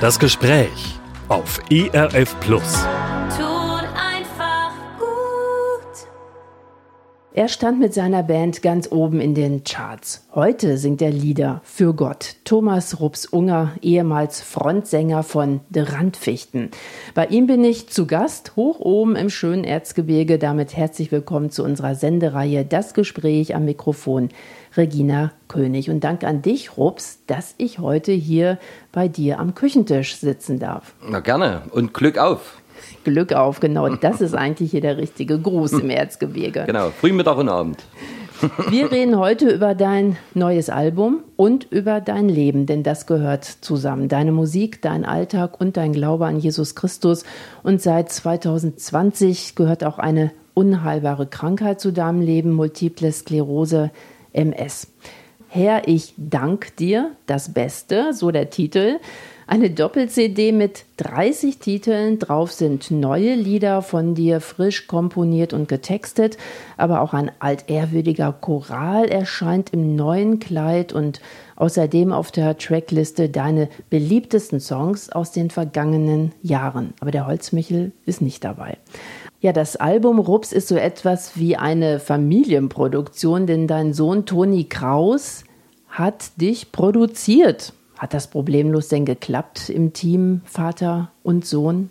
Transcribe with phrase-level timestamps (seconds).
[0.00, 2.86] Das Gespräch auf ERF Plus.
[3.36, 6.06] Tut einfach gut.
[7.32, 10.28] Er stand mit seiner Band ganz oben in den Charts.
[10.32, 12.36] Heute singt er Lieder für Gott.
[12.44, 16.70] Thomas Rups-Unger, ehemals Frontsänger von The Randfichten.
[17.16, 20.38] Bei ihm bin ich zu Gast, hoch oben im schönen Erzgebirge.
[20.38, 24.28] Damit herzlich willkommen zu unserer Sendereihe Das Gespräch am Mikrofon.
[24.78, 25.90] Regina König.
[25.90, 28.58] Und Dank an dich, Rups, dass ich heute hier
[28.92, 30.94] bei dir am Küchentisch sitzen darf.
[31.06, 32.62] Na gerne und Glück auf.
[33.04, 33.88] Glück auf, genau.
[34.00, 36.64] Das ist eigentlich hier der richtige Gruß im Erzgebirge.
[36.66, 37.84] Genau, Frühmittag und Abend.
[38.70, 44.08] Wir reden heute über dein neues Album und über dein Leben, denn das gehört zusammen.
[44.08, 47.24] Deine Musik, dein Alltag und dein Glaube an Jesus Christus.
[47.64, 53.90] Und seit 2020 gehört auch eine unheilbare Krankheit zu deinem Leben, Multiple Sklerose,
[54.32, 54.88] MS.
[55.50, 58.98] Herr, ich dank dir, das Beste, so der Titel.
[59.46, 62.18] Eine Doppel-CD mit 30 Titeln.
[62.18, 66.36] Drauf sind neue Lieder von dir frisch komponiert und getextet.
[66.76, 71.22] Aber auch ein altehrwürdiger Choral erscheint im neuen Kleid und
[71.56, 76.92] außerdem auf der Trackliste deine beliebtesten Songs aus den vergangenen Jahren.
[77.00, 78.76] Aber der Holzmichel ist nicht dabei.
[79.40, 85.44] Ja, das Album Rups ist so etwas wie eine Familienproduktion, denn dein Sohn Toni Kraus
[85.88, 87.72] hat dich produziert.
[87.96, 91.90] Hat das problemlos denn geklappt im Team Vater und Sohn?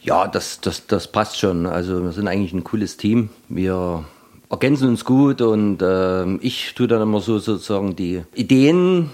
[0.00, 1.66] Ja, das, das, das passt schon.
[1.66, 3.28] Also wir sind eigentlich ein cooles Team.
[3.50, 4.04] Wir
[4.48, 9.10] ergänzen uns gut und äh, ich tue dann immer so sozusagen die Ideen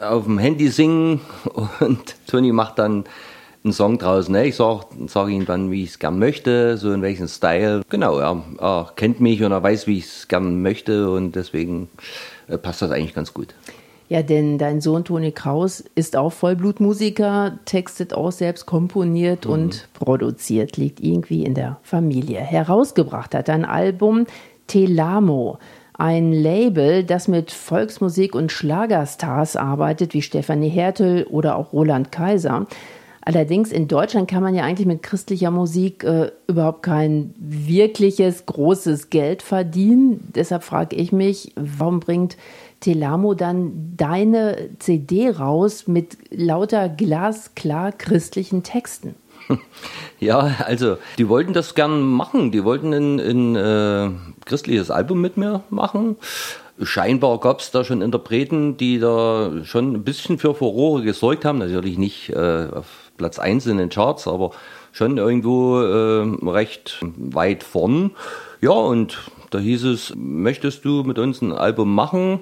[0.00, 1.20] auf dem Handy singen
[1.80, 3.04] und Toni macht dann
[3.64, 4.28] einen Song draus.
[4.28, 4.46] Ne?
[4.46, 7.82] Ich sage sag ihm dann, wie ich es gern möchte, so in welchem Style.
[7.88, 11.88] Genau, er, er kennt mich und er weiß, wie ich es gern möchte und deswegen
[12.48, 13.54] äh, passt das eigentlich ganz gut.
[14.08, 19.52] Ja, denn dein Sohn Toni Kraus ist auch Vollblutmusiker, textet auch selbst, komponiert mhm.
[19.52, 22.40] und produziert, liegt irgendwie in der Familie.
[22.40, 24.26] Herausgebracht hat ein Album
[24.66, 25.58] Telamo,
[25.92, 32.66] ein Label, das mit Volksmusik und Schlagerstars arbeitet, wie Stefanie Hertel oder auch Roland Kaiser.
[33.22, 39.10] Allerdings in Deutschland kann man ja eigentlich mit christlicher Musik äh, überhaupt kein wirkliches großes
[39.10, 40.32] Geld verdienen.
[40.34, 42.36] Deshalb frage ich mich, warum bringt
[42.80, 49.14] Telamo dann deine CD raus mit lauter glasklar christlichen Texten?
[50.20, 52.50] Ja, also die wollten das gern machen.
[52.50, 54.10] Die wollten ein, äh,
[54.44, 56.16] christliches Album mit mir machen.
[56.82, 61.58] Scheinbar gab es da schon Interpreten, die da schon ein bisschen für Furore gesorgt haben.
[61.58, 64.52] Natürlich nicht äh, auf Platz 1 in den Charts, aber
[64.92, 68.12] schon irgendwo äh, recht weit vorn.
[68.62, 69.18] Ja, und
[69.50, 72.40] da hieß es, möchtest du mit uns ein Album machen?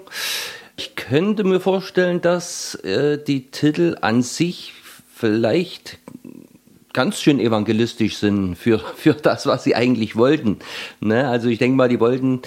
[0.76, 4.72] Ich könnte mir vorstellen, dass äh, die Titel an sich
[5.12, 5.98] vielleicht
[6.96, 10.58] ganz schön evangelistisch sind für, für das, was sie eigentlich wollten.
[11.00, 11.28] Ne?
[11.28, 12.40] Also ich denke mal, die wollten,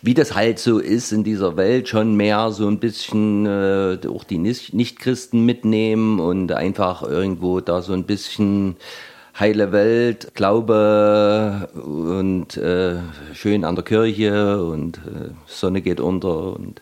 [0.00, 4.22] wie das halt so ist in dieser Welt, schon mehr so ein bisschen äh, auch
[4.22, 8.76] die Nicht-Christen mitnehmen und einfach irgendwo da so ein bisschen
[9.38, 12.94] heile Welt, Glaube und äh,
[13.34, 16.80] schön an der Kirche und äh, Sonne geht unter und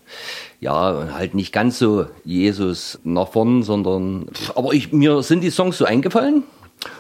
[0.61, 5.79] ja, halt nicht ganz so Jesus nach vorn, sondern aber ich, mir sind die Songs
[5.79, 6.45] so eingefallen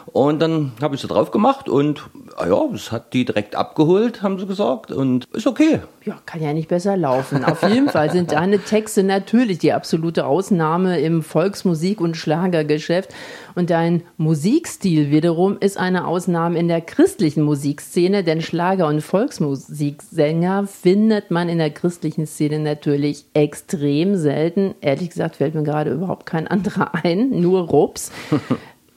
[0.06, 2.04] und dann habe ich sie drauf gemacht und
[2.36, 4.90] ah ja, das hat die direkt abgeholt, haben sie gesagt.
[4.92, 5.80] Und ist okay.
[6.04, 7.44] Ja, kann ja nicht besser laufen.
[7.44, 13.10] Auf jeden Fall sind deine Texte natürlich die absolute Ausnahme im Volksmusik- und Schlagergeschäft.
[13.54, 20.66] Und dein Musikstil wiederum ist eine Ausnahme in der christlichen Musikszene, denn Schlager- und Volksmusiksänger
[20.66, 24.74] findet man in der christlichen Szene natürlich extrem selten.
[24.80, 28.10] Ehrlich gesagt fällt mir gerade überhaupt kein anderer ein, nur Rups.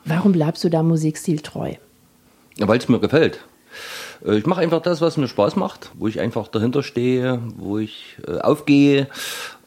[0.07, 1.73] Warum bleibst du da Musikstil treu?
[2.55, 3.43] Ja, weil es mir gefällt.
[4.25, 7.77] Äh, ich mache einfach das, was mir Spaß macht, wo ich einfach dahinter stehe, wo
[7.77, 9.07] ich äh, aufgehe.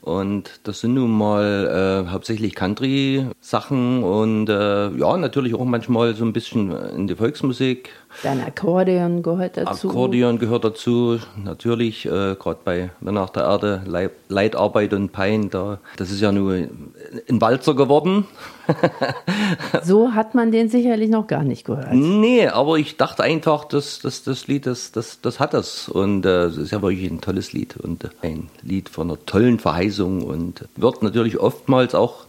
[0.01, 6.25] Und das sind nun mal äh, hauptsächlich Country-Sachen und äh, ja, natürlich auch manchmal so
[6.25, 7.91] ein bisschen in die Volksmusik.
[8.23, 9.89] Dein Akkordeon gehört dazu.
[9.89, 15.79] Akkordeon gehört dazu, natürlich, äh, gerade bei nach der Erde, Leid, Leidarbeit und Pein, da,
[15.97, 18.27] das ist ja nur ein Walzer geworden.
[19.83, 21.93] so hat man den sicherlich noch gar nicht gehört.
[21.93, 25.89] Nee, aber ich dachte einfach, dass das, das Lied, das, das, das hat das.
[25.89, 29.59] Und äh, es ist ja wirklich ein tolles Lied und ein Lied von einer tollen
[29.59, 32.27] Verheißung und wird natürlich oftmals auch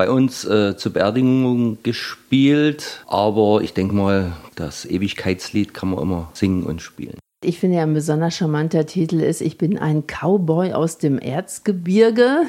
[0.00, 3.04] bei uns äh, zur Beerdigung gespielt.
[3.06, 7.18] Aber ich denke mal, das Ewigkeitslied kann man immer singen und spielen.
[7.44, 12.44] Ich finde ja ein besonders charmanter Titel ist, ich bin ein Cowboy aus dem Erzgebirge.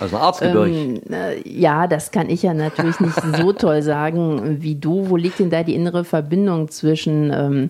[0.00, 0.70] Aus dem Erzgebirge.
[0.70, 5.08] Ähm, äh, ja, das kann ich ja natürlich nicht so toll sagen wie du.
[5.08, 7.68] Wo liegt denn da die innere Verbindung zwischen ähm,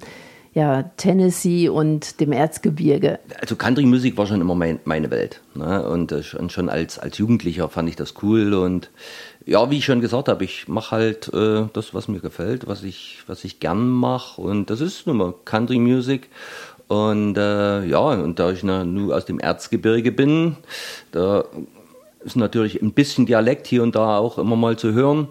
[0.54, 3.18] ja, Tennessee und dem Erzgebirge?
[3.40, 5.40] Also Country-Musik war schon immer mein, meine Welt.
[5.54, 5.86] Ne?
[5.88, 8.52] Und äh, schon, schon als, als Jugendlicher fand ich das cool.
[8.52, 8.90] Und
[9.46, 12.82] ja, wie ich schon gesagt habe, ich mache halt äh, das, was mir gefällt, was
[12.82, 14.40] ich, was ich gern mache.
[14.40, 16.28] Und das ist nun mal Country-Music.
[16.88, 20.56] Und äh, ja, und da ich nur aus dem Erzgebirge bin,
[21.12, 21.44] da
[22.22, 25.28] ist natürlich ein bisschen Dialekt hier und da auch immer mal zu hören.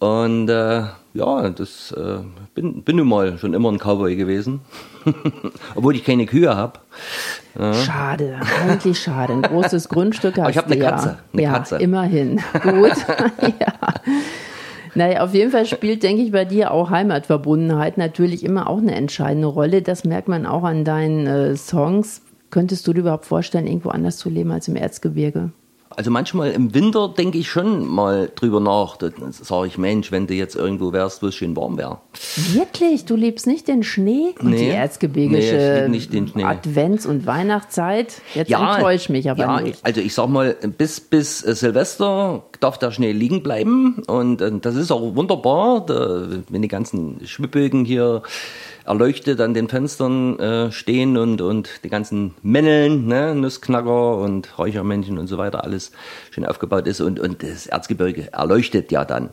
[0.00, 0.82] Und äh,
[1.16, 2.18] ja, das äh,
[2.54, 4.60] bin, bin nun mal schon immer ein Cowboy gewesen.
[5.74, 6.80] Obwohl ich keine Kühe habe.
[7.58, 9.32] Schade, eigentlich schade.
[9.32, 10.90] Ein großes Grundstück hast Aber ich habe eine ja.
[10.90, 11.18] Katze.
[11.32, 11.76] Eine ja, Katze.
[11.76, 12.40] immerhin.
[12.62, 12.96] Gut.
[13.60, 13.72] ja.
[14.94, 18.94] Naja, auf jeden Fall spielt, denke ich, bei dir auch Heimatverbundenheit natürlich immer auch eine
[18.94, 19.82] entscheidende Rolle.
[19.82, 22.22] Das merkt man auch an deinen äh, Songs.
[22.50, 25.50] Könntest du dir überhaupt vorstellen, irgendwo anders zu leben als im Erzgebirge?
[25.96, 28.96] Also manchmal im Winter denke ich schon mal drüber nach.
[28.98, 31.98] Da sage ich, Mensch, wenn du jetzt irgendwo wärst, wo es schön warm wäre.
[32.52, 33.06] Wirklich?
[33.06, 34.56] Du liebst nicht den Schnee und Nee.
[34.56, 35.88] die Nee, erzgebirgische
[36.32, 36.44] Schnee.
[36.44, 38.20] Advents- und Weihnachtszeit?
[38.34, 39.78] Jetzt enttäusch mich aber ja, nicht.
[39.84, 44.52] Also ich sag mal, bis, bis äh, Silvester darf der Schnee liegen bleiben und äh,
[44.60, 48.22] das ist auch wunderbar, da, wenn die ganzen Schwibbögen hier
[48.86, 55.18] erleuchtet an den Fenstern äh, stehen und, und die ganzen Männeln, ne, Nussknacker und Räuchermännchen
[55.18, 55.92] und so weiter, alles
[56.30, 59.30] schön aufgebaut ist und, und das Erzgebirge erleuchtet ja dann.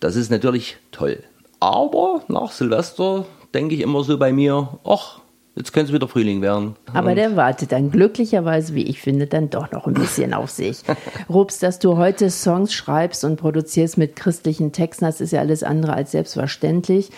[0.00, 1.22] Das ist natürlich toll.
[1.60, 5.20] Aber nach Silvester denke ich immer so bei mir, ach,
[5.54, 6.76] jetzt könnte es wieder Frühling werden.
[6.92, 10.82] Aber der wartet dann glücklicherweise, wie ich finde, dann doch noch ein bisschen auf sich.
[11.30, 15.62] Rupst, dass du heute Songs schreibst und produzierst mit christlichen Texten, das ist ja alles
[15.62, 17.10] andere als selbstverständlich.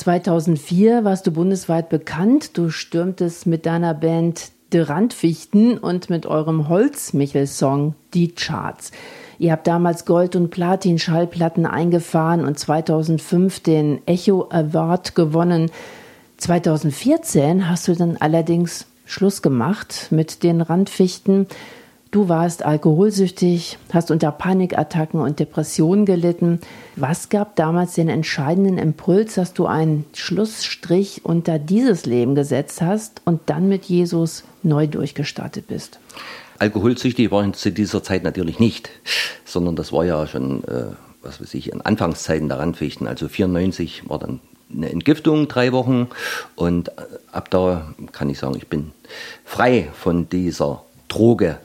[0.00, 2.56] 2004 warst du bundesweit bekannt.
[2.56, 8.92] Du stürmtest mit deiner Band De Randfichten und mit eurem Holzmichel-Song die Charts.
[9.38, 15.70] Ihr habt damals Gold- und Platin-Schallplatten eingefahren und 2005 den Echo Award gewonnen.
[16.38, 21.46] 2014 hast du dann allerdings Schluss gemacht mit den Randfichten.
[22.10, 26.60] Du warst alkoholsüchtig, hast unter Panikattacken und Depressionen gelitten.
[26.96, 33.22] Was gab damals den entscheidenden Impuls, dass du einen Schlussstrich unter dieses Leben gesetzt hast
[33.26, 36.00] und dann mit Jesus neu durchgestartet bist?
[36.58, 38.90] Alkoholsüchtig war ich zu dieser Zeit natürlich nicht,
[39.44, 40.86] sondern das war ja schon, äh,
[41.22, 43.06] was weiß ich, in Anfangszeiten der Randfichten.
[43.06, 44.40] Also 94 war dann
[44.74, 46.08] eine Entgiftung, drei Wochen.
[46.56, 46.92] Und äh,
[47.30, 48.90] ab da kann ich sagen, ich bin
[49.44, 51.58] frei von dieser Droge.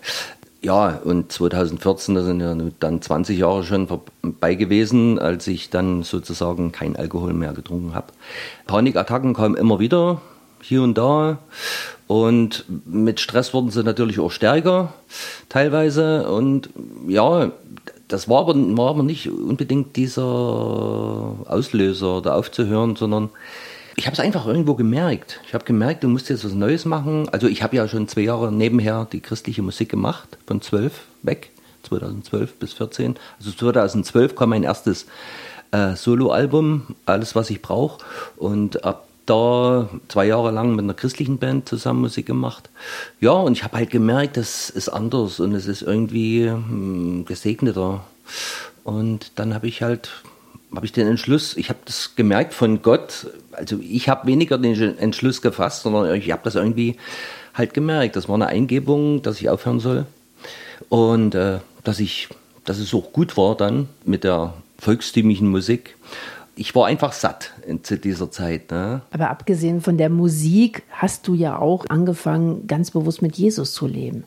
[0.65, 6.01] Ja, und 2014, da sind ja dann 20 Jahre schon vorbei gewesen, als ich dann
[6.01, 8.07] sozusagen kein Alkohol mehr getrunken habe.
[8.65, 10.21] Panikattacken kamen immer wieder,
[10.63, 11.37] hier und da.
[12.07, 14.91] Und mit Stress wurden sie natürlich auch stärker,
[15.49, 16.27] teilweise.
[16.27, 16.71] Und
[17.07, 17.51] ja,
[18.07, 20.23] das war aber, war aber nicht unbedingt dieser
[21.45, 23.29] Auslöser, da aufzuhören, sondern
[23.95, 25.39] ich habe es einfach irgendwo gemerkt.
[25.47, 27.29] Ich habe gemerkt, du musst jetzt was Neues machen.
[27.29, 30.93] Also ich habe ja schon zwei Jahre nebenher die christliche Musik gemacht, von 12
[31.23, 31.51] weg,
[31.83, 33.15] 2012 bis 14.
[33.39, 35.05] Also 2012 kam mein erstes
[35.71, 38.03] äh, Soloalbum, alles was ich brauche.
[38.37, 42.69] Und ab da zwei Jahre lang mit einer christlichen Band zusammen Musik gemacht.
[43.19, 48.03] Ja, und ich habe halt gemerkt, das ist anders und es ist irgendwie hm, gesegneter.
[48.83, 50.11] Und dann habe ich halt
[50.75, 54.97] habe ich den Entschluss, ich habe das gemerkt von Gott, also ich habe weniger den
[54.97, 56.97] Entschluss gefasst, sondern ich habe das irgendwie
[57.53, 58.15] halt gemerkt.
[58.15, 60.05] Das war eine Eingebung, dass ich aufhören soll
[60.89, 62.29] und äh, dass ich,
[62.65, 65.95] dass es auch gut war dann mit der volkstümlichen Musik.
[66.57, 68.71] Ich war einfach satt in, zu dieser Zeit.
[68.71, 69.01] Ne?
[69.11, 73.87] Aber abgesehen von der Musik hast du ja auch angefangen, ganz bewusst mit Jesus zu
[73.87, 74.23] leben.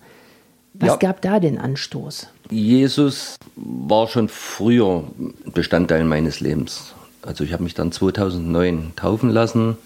[0.80, 0.96] Was Ja.
[0.96, 2.28] gab da den Anstoß?
[2.50, 5.04] Jesus war schon früher
[5.52, 6.94] Bestandteil meines Lebens.
[7.22, 9.76] Also ich habe mich dann 2009 taufen lassen,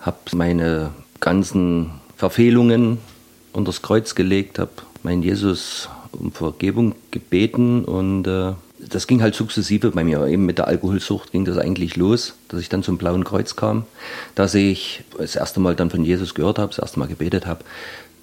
[0.00, 0.90] habe meine
[1.20, 2.98] ganzen Verfehlungen
[3.52, 9.90] unters Kreuz gelegt, habe meinen Jesus um Vergebung gebeten und äh, das ging halt sukzessive
[9.92, 10.26] bei mir.
[10.26, 13.84] Eben mit der Alkoholsucht ging das eigentlich los, dass ich dann zum Blauen Kreuz kam,
[14.34, 17.64] dass ich das erste Mal dann von Jesus gehört habe, das erste Mal gebetet habe.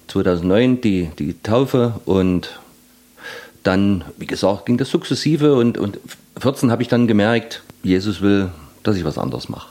[0.08, 2.60] 2009 die, die Taufe und
[3.62, 5.98] dann, wie gesagt, ging das sukzessive und, und
[6.38, 8.50] 14 habe ich dann gemerkt, Jesus will,
[8.82, 9.68] dass ich was anderes mache.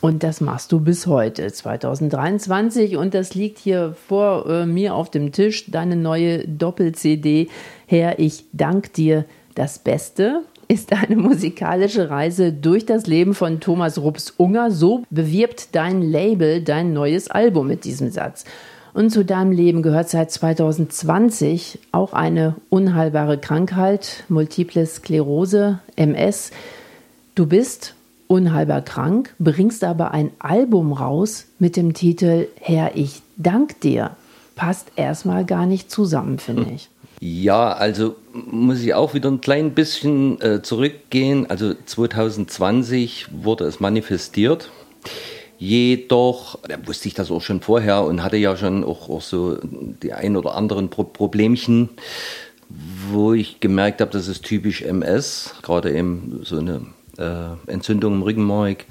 [0.00, 2.96] Und das machst du bis heute, 2023.
[2.96, 7.48] Und das liegt hier vor äh, mir auf dem Tisch, deine neue Doppel-CD.
[7.86, 9.24] Herr, ich dank dir
[9.54, 10.42] das Beste.
[10.68, 14.70] ist eine musikalische Reise durch das Leben von Thomas Rups-Unger.
[14.70, 18.44] So bewirbt dein Label dein neues Album mit diesem Satz.
[18.96, 26.50] Und zu deinem Leben gehört seit 2020 auch eine unheilbare Krankheit, Multiple Sklerose, MS.
[27.34, 27.92] Du bist
[28.26, 34.16] unheilbar krank, bringst aber ein Album raus mit dem Titel Herr, ich dank dir.
[34.54, 36.88] Passt erstmal gar nicht zusammen, finde ich.
[37.20, 41.50] Ja, also muss ich auch wieder ein klein bisschen äh, zurückgehen.
[41.50, 44.70] Also 2020 wurde es manifestiert.
[45.58, 49.58] Jedoch da wusste ich das auch schon vorher und hatte ja schon auch, auch so
[49.62, 51.88] die ein oder anderen Pro Problemchen,
[53.10, 56.82] wo ich gemerkt habe, das ist typisch MS, gerade eben so eine
[57.18, 58.84] äh, Entzündung im Rückenmark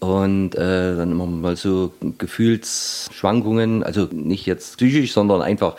[0.00, 5.76] und äh, dann immer mal so Gefühlsschwankungen, also nicht jetzt psychisch, sondern einfach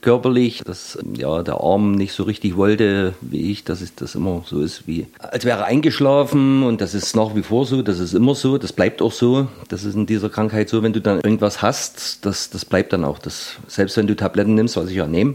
[0.00, 4.42] körperlich, dass ja, der Arm nicht so richtig wollte, wie ich, dass es das immer
[4.46, 7.98] so ist, wie als wäre er eingeschlafen und das ist nach wie vor so, das
[7.98, 9.48] ist immer so, das bleibt auch so.
[9.68, 13.04] Das ist in dieser Krankheit so, wenn du dann irgendwas hast, das, das bleibt dann
[13.04, 13.18] auch.
[13.18, 15.34] Das, selbst wenn du Tabletten nimmst, was ich ja nehme,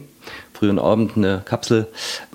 [0.53, 1.87] früh und Abend eine Kapsel,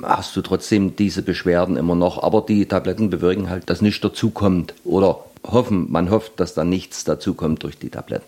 [0.02, 2.22] hast du trotzdem diese Beschwerden immer noch.
[2.22, 7.04] Aber die Tabletten bewirken halt, dass nichts dazukommt oder hoffen, man hofft, dass da nichts
[7.04, 8.26] dazukommt durch die Tabletten.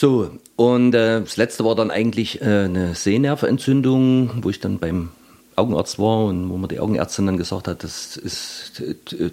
[0.00, 5.10] So, und äh, das letzte war dann eigentlich äh, eine Sehnervenentzündung, wo ich dann beim
[5.56, 8.82] Augenarzt war und wo mir die Augenärztin dann gesagt hat, das ist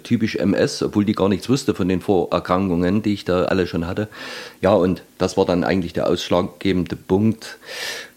[0.02, 3.86] typisch MS, obwohl die gar nichts wusste von den Vorerkrankungen, die ich da alle schon
[3.86, 4.08] hatte.
[4.60, 7.56] Ja, und das war dann eigentlich der ausschlaggebende Punkt,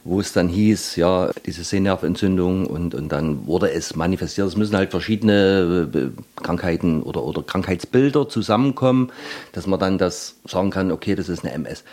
[0.04, 4.50] wo es dann hieß, ja, diese Sehnervenentzündung und, und dann wurde es manifestiert.
[4.50, 9.10] Es müssen halt verschiedene äh, Krankheiten oder, oder Krankheitsbilder zusammenkommen,
[9.54, 11.86] dass man dann das sagen kann, okay, das ist eine MS.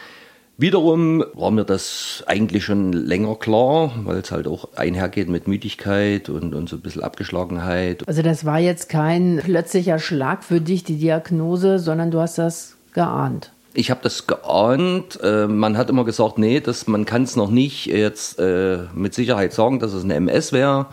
[0.60, 6.28] Wiederum war mir das eigentlich schon länger klar, weil es halt auch einhergeht mit Müdigkeit
[6.28, 8.02] und, und so ein bisschen Abgeschlagenheit.
[8.08, 12.74] Also das war jetzt kein plötzlicher Schlag für dich, die Diagnose, sondern du hast das
[12.92, 13.52] geahnt.
[13.72, 15.20] Ich habe das geahnt.
[15.22, 19.14] Äh, man hat immer gesagt, nee, das, man kann es noch nicht jetzt äh, mit
[19.14, 20.86] Sicherheit sagen, dass es eine MS wäre.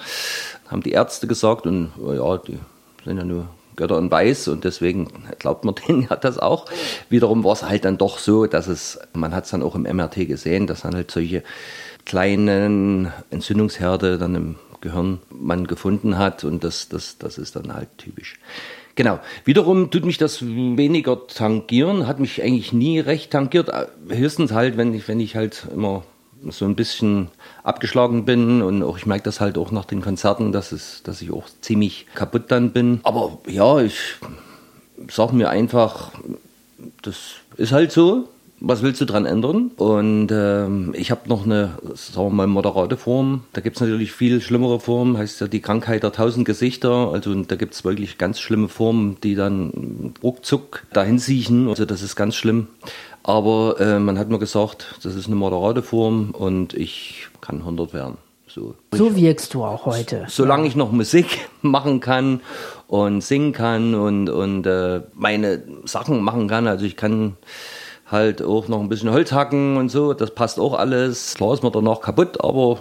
[0.67, 2.59] Haben die Ärzte gesagt und ja, die
[3.03, 5.07] sind ja nur Götter in Weiß und deswegen
[5.39, 6.65] glaubt man denen ja das auch.
[7.09, 9.83] Wiederum war es halt dann doch so, dass es, man hat es dann auch im
[9.83, 11.43] MRT gesehen, dass dann halt solche
[12.05, 17.89] kleinen Entzündungsherde dann im Gehirn man gefunden hat und das, das, das ist dann halt
[17.97, 18.39] typisch.
[18.95, 19.19] Genau.
[19.43, 23.69] Wiederum tut mich das weniger tangieren, hat mich eigentlich nie recht tangiert.
[24.07, 26.03] Höchstens halt, wenn ich, wenn ich halt immer
[26.49, 27.29] so ein bisschen
[27.63, 31.21] abgeschlagen bin und auch ich merke das halt auch nach den Konzerten, dass, es, dass
[31.21, 32.99] ich auch ziemlich kaputt dann bin.
[33.03, 33.97] Aber ja, ich
[35.09, 36.11] sage mir einfach,
[37.01, 37.17] das
[37.57, 38.29] ist halt so.
[38.61, 39.71] Was willst du dran ändern?
[39.77, 43.43] Und ähm, ich habe noch eine, sagen wir mal, moderate Form.
[43.53, 47.11] Da gibt es natürlich viel schlimmere Formen, heißt ja die Krankheit der tausend Gesichter.
[47.11, 51.67] Also da gibt es wirklich ganz schlimme Formen, die dann ruckzuck dahin siechen.
[51.67, 52.67] Also das ist ganz schlimm.
[53.23, 57.93] Aber äh, man hat mir gesagt, das ist eine moderate Form und ich kann 100
[57.93, 58.17] werden.
[58.47, 60.25] So, so wirkst du auch heute.
[60.29, 62.39] Solange ich noch Musik machen kann
[62.87, 66.67] und singen kann und, und äh, meine Sachen machen kann.
[66.67, 67.35] Also ich kann
[68.07, 71.33] halt auch noch ein bisschen Holz hacken und so, das passt auch alles.
[71.35, 72.79] Klar ist man danach kaputt, aber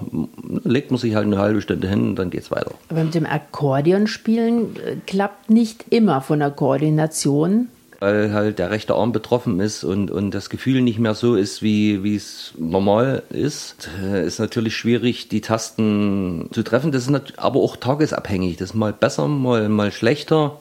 [0.65, 2.73] legt man sich halt eine halbe Stunde hin und dann geht's weiter.
[2.91, 7.69] Aber mit dem Akkordeon spielen äh, klappt nicht immer von der Koordination
[8.05, 11.63] weil halt der rechte Arm betroffen ist und, und das Gefühl nicht mehr so ist,
[11.63, 16.93] wie, wie es normal ist, äh, ist natürlich schwierig, die Tasten zu treffen.
[16.93, 18.59] Das ist aber auch tagesabhängig.
[18.59, 20.59] Das ist mal besser, mal, mal schlechter.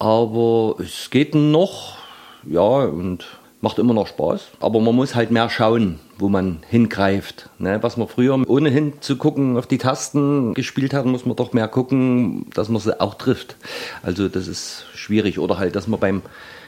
[0.00, 1.98] Aber es geht noch,
[2.44, 3.24] ja, und
[3.64, 4.50] macht immer noch Spaß.
[4.60, 7.48] Aber man muss halt mehr schauen, wo man hingreift.
[7.58, 7.82] Ne?
[7.82, 12.46] Was man früher ohne hinzugucken auf die Tasten gespielt hat, muss man doch mehr gucken,
[12.54, 13.56] dass man sie auch trifft.
[14.02, 15.40] Also das ist schwierig.
[15.40, 16.22] Oder halt, dass man beim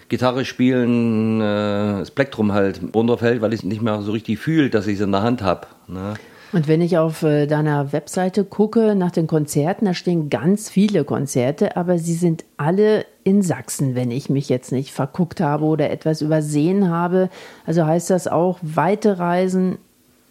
[0.09, 4.87] Gitarre spielen äh, das Plektrum halt runterfällt, weil ich nicht mehr so richtig fühle, dass
[4.87, 5.67] ich es in der Hand habe.
[5.89, 6.15] Ne?
[6.57, 11.05] Und wenn ich auf äh, deiner Webseite gucke nach den Konzerten, da stehen ganz viele
[11.05, 15.91] Konzerte, aber sie sind alle in Sachsen, wenn ich mich jetzt nicht verguckt habe oder
[15.91, 17.29] etwas übersehen habe.
[17.67, 19.77] Also heißt das auch, weite Reisen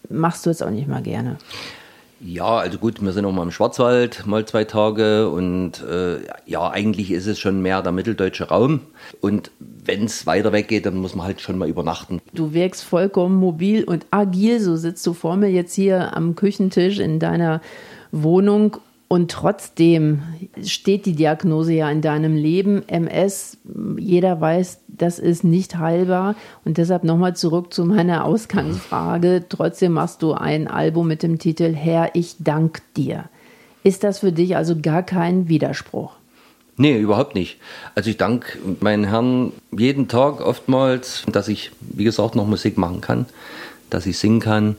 [0.08, 1.38] machst du jetzt auch nicht mal gerne.
[2.20, 6.70] Ja, also gut, wir sind auch mal im Schwarzwald, mal zwei Tage und äh, ja,
[6.70, 8.80] eigentlich ist es schon mehr der mitteldeutsche Raum.
[9.20, 12.22] Und wenn es weiter weg geht, dann muss man halt schon mal übernachten.
[12.32, 17.00] Du wirkst vollkommen mobil und agil, so sitzt du vor mir jetzt hier am Küchentisch
[17.00, 17.60] in deiner
[18.12, 20.22] Wohnung und trotzdem
[20.64, 23.58] steht die Diagnose ja in deinem Leben, MS.
[23.98, 26.34] Jeder weiß, das ist nicht heilbar.
[26.64, 29.44] Und deshalb nochmal zurück zu meiner Ausgangsfrage.
[29.48, 33.26] Trotzdem machst du ein Album mit dem Titel Herr, ich dank dir.
[33.84, 36.15] Ist das für dich also gar kein Widerspruch?
[36.78, 37.58] Nee, überhaupt nicht.
[37.94, 43.00] Also ich danke meinen Herrn jeden Tag oftmals, dass ich, wie gesagt, noch Musik machen
[43.00, 43.26] kann,
[43.88, 44.76] dass ich singen kann,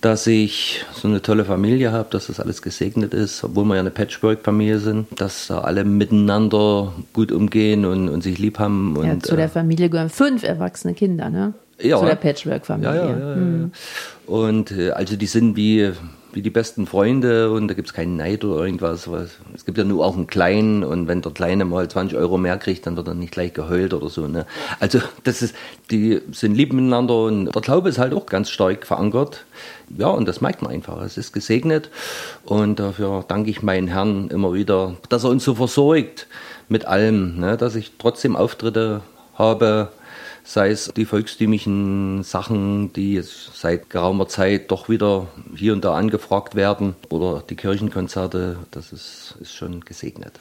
[0.00, 3.80] dass ich so eine tolle Familie habe, dass das alles gesegnet ist, obwohl wir ja
[3.80, 8.96] eine Patchwork-Familie sind, dass da alle miteinander gut umgehen und, und sich lieb haben.
[8.96, 11.54] Und, ja, zu der Familie gehören fünf erwachsene Kinder, ne?
[11.80, 11.98] Ja.
[11.98, 12.94] Zu der Patchwork-Familie.
[12.94, 13.70] Ja, ja, ja.
[14.26, 15.92] Und äh, also die sind wie,
[16.32, 19.10] wie die besten Freunde und da gibt es keinen Neid oder irgendwas.
[19.10, 19.38] Was.
[19.54, 22.56] Es gibt ja nur auch einen Kleinen und wenn der Kleine mal 20 Euro mehr
[22.56, 24.26] kriegt, dann wird er nicht gleich geheult oder so.
[24.26, 24.46] Ne?
[24.80, 25.54] Also das ist,
[25.90, 29.44] die sind lieb miteinander und der Glaube ist halt auch ganz stark verankert.
[29.96, 31.02] Ja, und das merkt man einfach.
[31.02, 31.90] Es ist gesegnet
[32.44, 36.26] und dafür danke ich meinen Herrn immer wieder, dass er uns so versorgt
[36.68, 37.56] mit allem, ne?
[37.56, 39.02] dass ich trotzdem Auftritte
[39.34, 39.90] habe,
[40.46, 45.94] sei es die volkstümlichen Sachen, die jetzt seit geraumer Zeit doch wieder hier und da
[45.94, 50.32] angefragt werden oder die Kirchenkonzerte, das ist, ist schon gesegnet.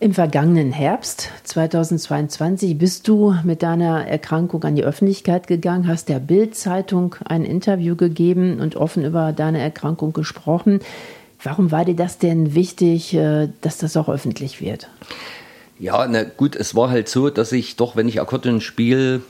[0.00, 6.18] Im vergangenen Herbst 2022 bist du mit deiner Erkrankung an die Öffentlichkeit gegangen, hast der
[6.18, 10.80] Bild-Zeitung ein Interview gegeben und offen über deine Erkrankung gesprochen.
[11.42, 14.88] Warum war dir das denn wichtig, äh, dass das auch öffentlich wird?
[15.80, 19.22] Ja, na gut, es war halt so, dass ich doch, wenn ich Akkordeon spiele,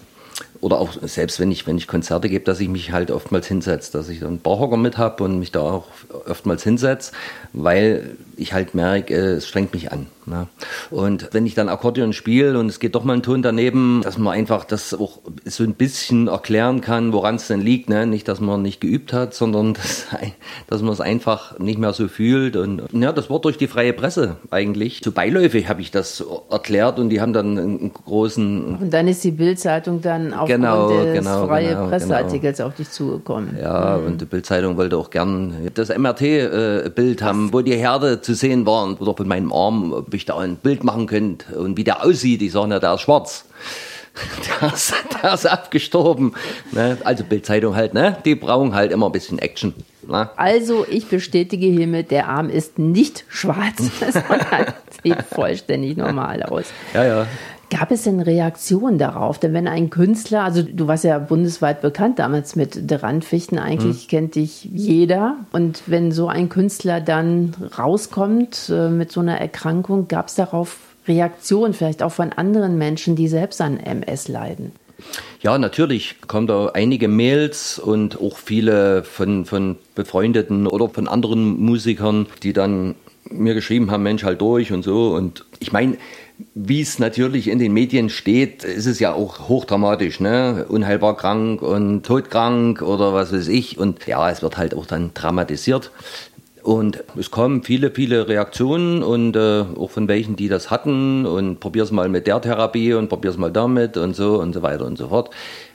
[0.60, 3.92] oder auch selbst wenn ich, wenn ich Konzerte gebe, dass ich mich halt oftmals hinsetze,
[3.92, 5.86] dass ich dann einen Barhocker mit habe und mich da auch
[6.26, 7.12] oftmals hinsetze,
[7.52, 10.06] weil ich halt merke, es strengt mich an.
[10.26, 10.46] Ne?
[10.90, 14.18] Und wenn ich dann Akkordeon spiele und es geht doch mal ein Ton daneben, dass
[14.18, 17.88] man einfach das auch so ein bisschen erklären kann, woran es denn liegt.
[17.88, 18.06] Ne?
[18.06, 20.06] Nicht, dass man nicht geübt hat, sondern dass,
[20.68, 22.56] dass man es einfach nicht mehr so fühlt.
[22.56, 25.00] Und ja, das war durch die freie Presse eigentlich.
[25.04, 28.76] So beiläufig habe ich das erklärt und die haben dann einen großen...
[28.76, 32.90] Und dann ist die Bildzeitung dann aufgrund Genau, des genau, freie genau, Presseartikels auf dich
[32.90, 33.56] zugekommen.
[33.60, 38.66] Ja, und die Bildzeitung wollte auch gern das MRT-Bild haben, wo die Herde zu sehen
[38.66, 38.96] waren.
[38.96, 42.40] Oder von meinem Arm, ob ich da ein Bild machen könnte und wie der aussieht.
[42.40, 43.44] Die sagen ja, der ist schwarz.
[44.60, 44.92] Der ist,
[45.22, 46.34] der ist abgestorben.
[46.72, 46.98] Ne?
[47.04, 48.16] Also Bildzeitung halt, ne?
[48.24, 49.72] Die brauchen halt immer ein bisschen Action.
[50.06, 50.28] Ne?
[50.36, 56.66] Also, ich bestätige hiermit, der Arm ist nicht schwarz, sondern sieht vollständig normal aus.
[56.92, 57.26] Ja, ja.
[57.70, 59.38] Gab es denn Reaktionen darauf?
[59.38, 64.08] Denn wenn ein Künstler, also du warst ja bundesweit bekannt damals mit der Randfichten, eigentlich
[64.08, 65.36] kennt dich jeder.
[65.52, 70.78] Und wenn so ein Künstler dann rauskommt äh, mit so einer Erkrankung, gab es darauf
[71.06, 74.72] Reaktionen, vielleicht auch von anderen Menschen, die selbst an MS leiden?
[75.40, 81.58] Ja, natürlich kommen da einige Mails und auch viele von, von befreundeten oder von anderen
[81.58, 82.96] Musikern, die dann
[83.30, 85.14] mir geschrieben haben, Mensch, halt durch und so.
[85.14, 85.96] Und ich meine,
[86.54, 90.66] wie es natürlich in den Medien steht, ist es ja auch hochdramatisch, ne?
[90.68, 93.78] Unheilbar krank und todkrank oder was weiß ich.
[93.78, 95.90] Und ja, es wird halt auch dann dramatisiert.
[96.62, 101.58] Und es kommen viele, viele Reaktionen und äh, auch von welchen, die das hatten und
[101.58, 104.98] probier's mal mit der Therapie und probier's mal damit und so und so weiter und
[104.98, 105.30] so fort.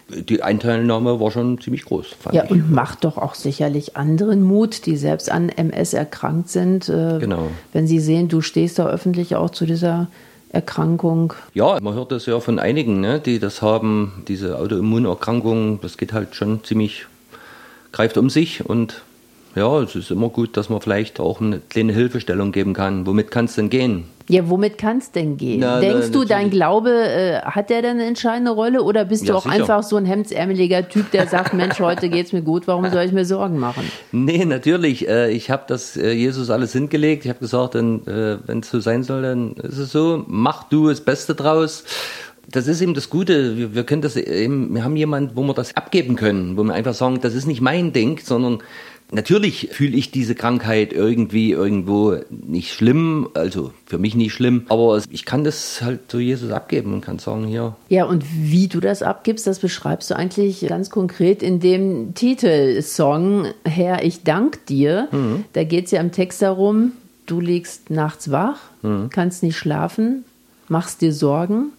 [0.08, 2.16] Die Einteilnahme war schon ziemlich groß.
[2.32, 2.52] Ja, ich.
[2.52, 6.88] und macht doch auch sicherlich anderen Mut, die selbst an MS erkrankt sind.
[6.88, 7.48] äh, Genau.
[7.74, 10.08] Wenn sie sehen, du stehst da öffentlich auch zu dieser
[10.56, 11.34] Erkrankung.
[11.54, 16.14] Ja, man hört das ja von einigen, ne, die das haben, diese Autoimmunerkrankung, das geht
[16.14, 17.06] halt schon ziemlich,
[17.92, 19.04] greift um sich und
[19.56, 23.06] ja, es ist immer gut, dass man vielleicht auch eine kleine Hilfestellung geben kann.
[23.06, 24.06] Womit kann es denn gehen?
[24.28, 25.60] Ja, womit kann es denn gehen?
[25.60, 26.50] Na, na, Denkst du, dein.
[26.50, 29.54] Glaube, äh, hat der denn eine entscheidende Rolle oder bist du Ja, auch sicher.
[29.56, 33.12] einfach so ein hemdsärmeliger Typ, der sagt, Mensch, heute geht's mir gut, warum soll ich
[33.12, 33.84] mir Sorgen machen?
[34.12, 35.08] Nee, natürlich.
[35.08, 37.26] Äh, ich habe das äh, Jesus alles hingelegt.
[37.26, 40.24] Ich habe gesagt, dann, äh, wenn es so sein soll, dann ist es so.
[40.28, 41.84] Mach du das Beste draus.
[42.52, 43.58] Das ist eben das Gute.
[43.58, 46.74] Wir, wir können das eben, wir haben jemanden, wo wir das abgeben können, wo wir
[46.74, 48.60] einfach sagen, das ist nicht mein Ding, sondern
[49.12, 55.02] Natürlich fühle ich diese Krankheit irgendwie irgendwo nicht schlimm, also für mich nicht schlimm, aber
[55.10, 58.80] ich kann das halt zu Jesus abgeben und kann sagen, hier, Ja, und wie du
[58.80, 65.08] das abgibst, das beschreibst du eigentlich ganz konkret in dem Titelsong Herr, ich dank dir.
[65.54, 66.94] Da geht's ja im Text darum,
[67.26, 68.60] du liegst nachts wach,
[69.12, 70.26] kannst nicht schlafen,
[70.68, 71.72] machst dir Sorgen.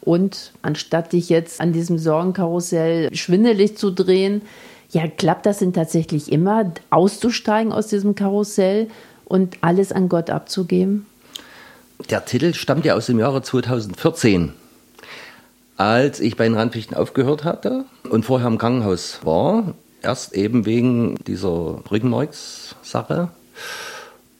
[0.00, 4.42] Und anstatt dich jetzt an diesem Sorgenkarussell schwindelig zu drehen,
[4.94, 8.88] ja, klappt das denn tatsächlich immer, auszusteigen aus diesem Karussell
[9.24, 11.06] und alles an Gott abzugeben?
[12.10, 14.52] Der Titel stammt ja aus dem Jahre 2014,
[15.76, 19.74] als ich bei den Randfichten aufgehört hatte und vorher im Krankenhaus war.
[20.00, 23.30] Erst eben wegen dieser Rückenmarkssache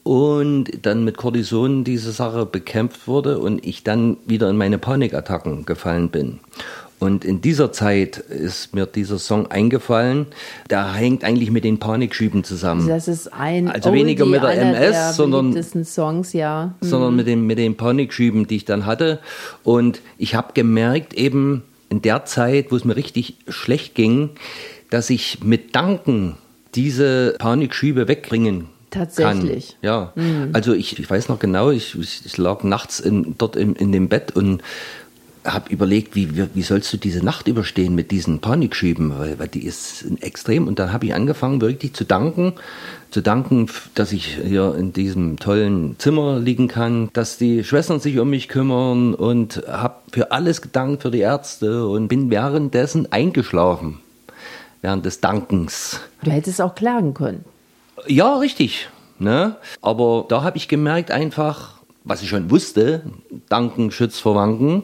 [0.05, 5.65] und dann mit Cortison diese Sache bekämpft wurde und ich dann wieder in meine Panikattacken
[5.65, 6.39] gefallen bin.
[7.05, 10.25] Und in dieser Zeit ist mir dieser Song eingefallen.
[10.71, 12.89] Der hängt eigentlich mit den Panikschüben zusammen.
[12.89, 16.75] Das ist ein Also weniger mit der MS, der sondern- Songs, ja.
[16.81, 16.89] Hm.
[16.89, 19.19] sondern mit, dem, mit den Panikschüben, die ich dann hatte.
[19.65, 24.31] Und ich habe gemerkt, eben in der Zeit, wo es mir richtig schlecht ging,
[24.89, 26.37] dass ich mit Danken
[26.75, 29.77] diese Panikschübe wegbringen Tatsächlich.
[29.83, 30.13] kann.
[30.17, 33.93] Ja, also ich, ich weiß noch genau, ich, ich lag nachts in, dort im, in
[33.93, 34.63] dem Bett und
[35.45, 39.49] habe überlegt, wie, wie, wie sollst du diese Nacht überstehen mit diesen Panikschüben, weil, weil
[39.49, 40.67] die ist extrem.
[40.67, 42.55] Und dann habe ich angefangen, wirklich zu danken,
[43.11, 48.19] zu danken, dass ich hier in diesem tollen Zimmer liegen kann, dass die Schwestern sich
[48.19, 54.01] um mich kümmern und habe für alles gedankt, für die Ärzte und bin währenddessen eingeschlafen,
[54.81, 56.01] während des Dankens.
[56.23, 57.45] Du hättest auch klagen können.
[58.07, 58.89] Ja, richtig.
[59.19, 59.57] Ne?
[59.81, 61.74] Aber da habe ich gemerkt einfach,
[62.05, 63.03] was ich schon wusste,
[63.49, 64.83] danken schützt vor Wanken,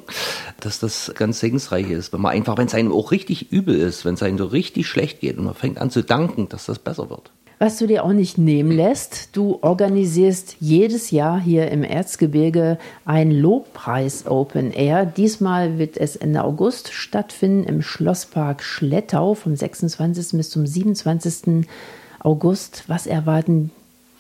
[0.59, 2.13] dass das ganz segensreich ist.
[2.13, 4.89] Wenn man einfach, wenn es einem auch richtig übel ist, wenn es einem so richtig
[4.89, 7.31] schlecht geht und man fängt an zu danken, dass das besser wird.
[7.63, 13.31] Was du dir auch nicht nehmen lässt, du organisierst jedes Jahr hier im Erzgebirge ein
[13.31, 15.05] Lobpreis Open Air.
[15.05, 20.39] Diesmal wird es Ende August stattfinden im Schlosspark Schlettau vom 26.
[20.39, 21.67] bis zum 27.
[22.21, 22.85] August.
[22.87, 23.73] Was erwarten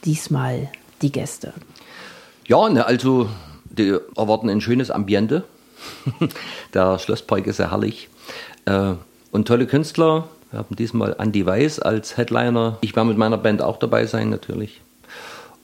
[0.05, 0.69] diesmal
[1.01, 1.55] die Gäste?
[2.51, 3.29] Ja, ne, also
[3.67, 5.45] die erwarten ein schönes Ambiente.
[6.75, 8.09] Der Schlosspark ist sehr herrlich.
[8.65, 8.95] Äh,
[9.31, 10.27] und tolle Künstler.
[10.51, 12.77] Wir haben diesmal Andy Weiß als Headliner.
[12.81, 14.81] Ich werde mit meiner Band auch dabei sein, natürlich.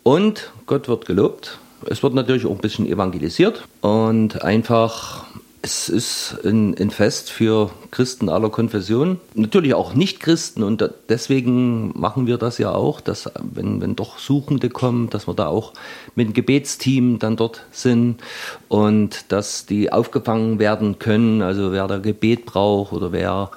[0.05, 1.59] Und Gott wird gelobt.
[1.87, 3.65] Es wird natürlich auch ein bisschen evangelisiert.
[3.81, 5.27] Und einfach,
[5.67, 9.19] es ist ein, ein Fest für Christen aller Konfessionen.
[9.35, 10.63] Natürlich auch Nicht-Christen.
[10.63, 15.27] Und da- deswegen machen wir das ja auch, dass wenn, wenn doch Suchende kommen, dass
[15.27, 15.73] wir da auch
[16.15, 18.21] mit dem Gebetsteam dann dort sind
[18.69, 21.43] und dass die aufgefangen werden können.
[21.43, 23.51] Also wer da Gebet braucht oder wer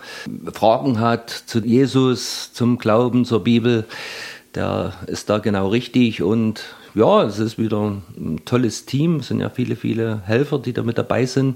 [0.51, 3.85] Fragen hat zu Jesus, zum Glauben, zur Bibel,
[4.55, 6.63] der ist da genau richtig und
[6.95, 9.17] ja, es ist wieder ein tolles Team.
[9.17, 11.55] Es sind ja viele, viele Helfer, die da mit dabei sind.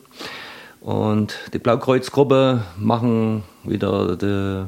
[0.84, 4.66] Und die Blaukreuzgruppe machen wieder die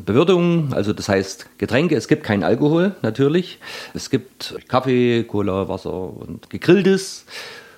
[0.00, 1.94] Bewirtung, also das heißt Getränke.
[1.94, 3.60] Es gibt keinen Alkohol natürlich.
[3.94, 7.26] Es gibt Kaffee, Cola, Wasser und gegrilltes.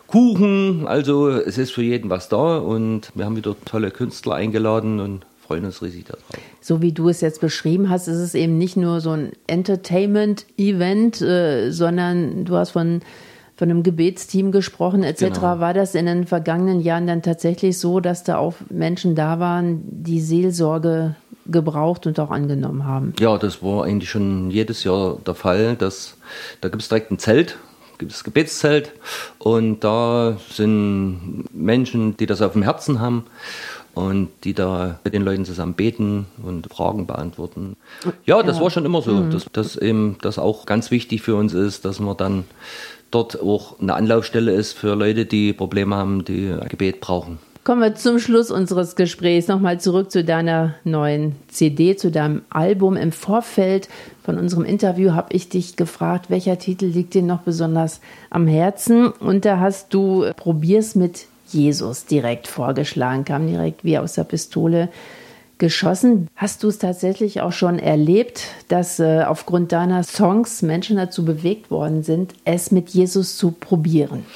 [0.06, 5.00] Kuchen, also es ist für jeden was da und wir haben wieder tolle Künstler eingeladen
[5.00, 6.22] und freuen uns riesig darauf.
[6.60, 11.20] So wie du es jetzt beschrieben hast, ist es eben nicht nur so ein Entertainment-Event,
[11.20, 13.02] äh, sondern du hast von,
[13.56, 15.20] von einem Gebetsteam gesprochen etc.
[15.20, 15.40] Genau.
[15.60, 19.82] War das in den vergangenen Jahren dann tatsächlich so, dass da auch Menschen da waren,
[19.86, 21.14] die Seelsorge
[21.46, 23.12] gebraucht und auch angenommen haben?
[23.20, 25.76] Ja, das war eigentlich schon jedes Jahr der Fall.
[25.76, 26.16] Dass,
[26.60, 27.58] da gibt es direkt ein Zelt,
[27.98, 28.92] gibt es Gebetszelt
[29.38, 33.24] und da sind Menschen, die das auf dem Herzen haben
[33.94, 37.76] und die da mit den Leuten zusammen beten und Fragen beantworten.
[38.26, 41.54] Ja, das war schon immer so, dass, dass eben das auch ganz wichtig für uns
[41.54, 42.44] ist, dass man dann
[43.10, 47.38] dort auch eine Anlaufstelle ist für Leute, die Probleme haben, die Gebet brauchen.
[47.64, 52.94] Kommen wir zum Schluss unseres Gesprächs nochmal zurück zu deiner neuen CD, zu deinem Album.
[52.94, 53.88] Im Vorfeld
[54.22, 59.06] von unserem Interview habe ich dich gefragt, welcher Titel liegt dir noch besonders am Herzen?
[59.06, 64.88] Und da hast du Probier's mit Jesus direkt vorgeschlagen, kam direkt wie aus der Pistole
[65.58, 66.28] geschossen.
[66.34, 71.70] Hast du es tatsächlich auch schon erlebt, dass äh, aufgrund deiner Songs Menschen dazu bewegt
[71.70, 74.26] worden sind, es mit Jesus zu probieren?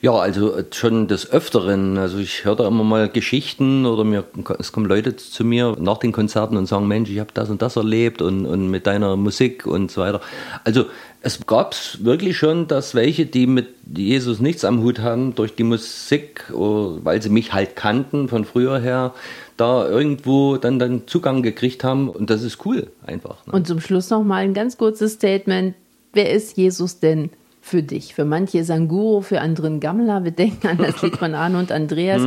[0.00, 1.98] Ja, also äh, schon des Öfteren.
[1.98, 4.24] Also ich höre da immer mal Geschichten oder mir,
[4.58, 7.62] es kommen Leute zu mir nach den Konzerten und sagen, Mensch, ich habe das und
[7.62, 10.20] das erlebt und, und mit deiner Musik und so weiter.
[10.62, 10.84] Also
[11.20, 15.64] es gab wirklich schon, dass welche, die mit Jesus nichts am Hut haben, durch die
[15.64, 19.14] Musik, weil sie mich halt kannten von früher her,
[19.56, 23.44] da irgendwo dann, dann Zugang gekriegt haben und das ist cool einfach.
[23.46, 23.52] Ne?
[23.52, 25.74] Und zum Schluss noch mal ein ganz kurzes Statement.
[26.12, 28.14] Wer ist Jesus denn für dich?
[28.14, 30.24] Für manche ist ein Guru, für andere ein Gammler.
[30.24, 32.22] Wir denken an das Lied von Arne und Andreas.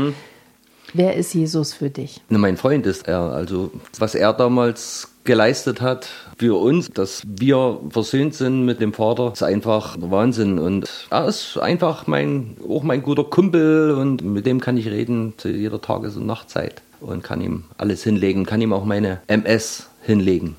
[0.94, 2.22] Wer ist Jesus für dich?
[2.30, 3.20] Ne, mein Freund ist er.
[3.20, 9.32] Also, was er damals geleistet hat für uns, dass wir versöhnt sind mit dem Vater,
[9.32, 10.60] ist einfach Wahnsinn.
[10.60, 15.34] Und er ist einfach mein, auch mein guter Kumpel und mit dem kann ich reden
[15.38, 19.88] zu jeder Tages- und Nachtzeit und kann ihm alles hinlegen, kann ihm auch meine MS
[20.02, 20.56] hinlegen.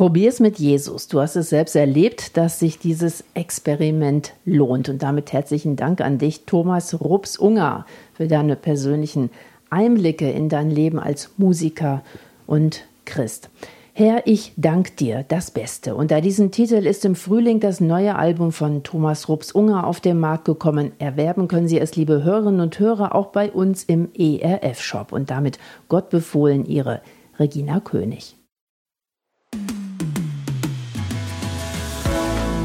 [0.00, 1.08] Probier's mit Jesus.
[1.08, 4.88] Du hast es selbst erlebt, dass sich dieses Experiment lohnt.
[4.88, 7.84] Und damit herzlichen Dank an dich, Thomas Rups-Unger,
[8.14, 9.28] für deine persönlichen
[9.68, 12.02] Einblicke in dein Leben als Musiker
[12.46, 13.50] und Christ.
[13.92, 15.94] Herr, ich dank dir, das Beste.
[15.94, 20.18] Unter diesem Titel ist im Frühling das neue Album von Thomas Rups Unger auf den
[20.18, 20.92] Markt gekommen.
[20.98, 25.12] Erwerben können Sie es, liebe Hörerinnen und Hörer, auch bei uns im ERF-Shop.
[25.12, 25.58] Und damit
[25.90, 27.02] Gott befohlen, Ihre
[27.38, 28.39] Regina König.